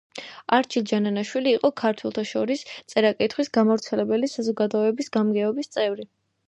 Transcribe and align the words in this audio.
არჩილ 0.57 0.85
ჯაჯანაშვილი 0.91 1.53
იყო 1.57 1.71
ქართველთა 1.81 2.23
შორის 2.31 2.65
წერა-კითხვის 2.95 3.55
გამავრცელებელი 3.59 4.35
საზოგადოების 4.35 5.17
გამგეობის 5.19 5.73
წევრი. 5.79 6.11